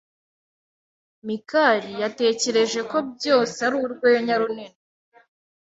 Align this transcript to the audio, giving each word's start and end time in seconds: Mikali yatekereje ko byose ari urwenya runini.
Mikali 1.25 1.91
yatekereje 2.01 2.79
ko 2.91 2.97
byose 3.15 3.57
ari 3.67 3.75
urwenya 3.85 4.35
runini. 4.41 4.77